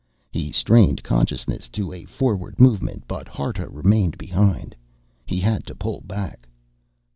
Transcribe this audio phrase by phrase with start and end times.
[0.31, 4.75] He strained consciousness to a forward movement but Harta remained behind.
[5.27, 6.49] He had to pull back.